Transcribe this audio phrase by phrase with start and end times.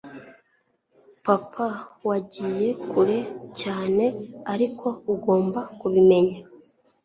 [1.25, 1.67] papa,
[2.07, 3.19] wagiye kure
[3.61, 4.05] cyane,
[4.53, 6.39] ariko ugomba kubimenya